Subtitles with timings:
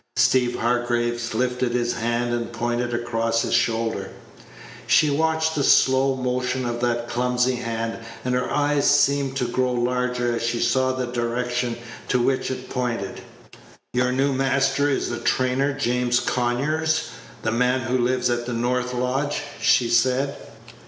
[0.15, 4.09] Steeve Hargraves lifted his hand and pointed across his shoulder.
[4.87, 9.71] She watched the slow motion of that clumsy hand, and her eyes seemed to grow
[9.73, 11.77] larger as she saw the direction
[12.07, 13.21] to which it pointed.
[13.93, 17.09] "Your new master is the trainer, James Conyers,
[17.43, 20.35] the man who lives at the north lodge?" she said.